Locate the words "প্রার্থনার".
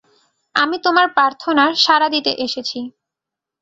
1.15-1.71